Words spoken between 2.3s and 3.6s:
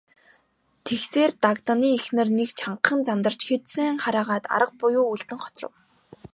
нэг чангахан зандарч